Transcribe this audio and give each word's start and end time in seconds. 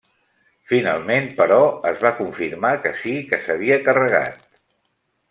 Finalment 0.69 1.27
però, 1.41 1.59
es 1.91 2.01
va 2.05 2.11
confirmar 2.21 2.71
que 2.87 2.95
sí 3.03 3.13
que 3.29 3.41
s'havia 3.45 3.79
carregat. 3.89 4.49